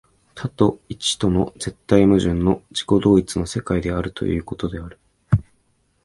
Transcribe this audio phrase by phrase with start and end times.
[0.33, 4.97] 多と一との絶対矛盾の自己同一の世界であるということである。